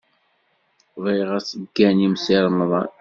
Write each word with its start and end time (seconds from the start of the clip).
Bɣiɣ 1.03 1.29
ad 1.37 1.45
tegganim 1.45 2.15
Si 2.23 2.37
Remḍan. 2.43 2.91